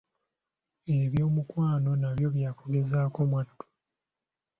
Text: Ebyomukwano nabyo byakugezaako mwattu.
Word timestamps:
Ebyomukwano 0.99 1.91
nabyo 2.01 2.27
byakugezaako 2.35 3.19
mwattu. 3.29 3.65